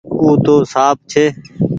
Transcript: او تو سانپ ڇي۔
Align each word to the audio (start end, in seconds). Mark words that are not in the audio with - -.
او 0.23 0.29
تو 0.43 0.55
سانپ 0.71 0.97
ڇي۔ 1.11 1.25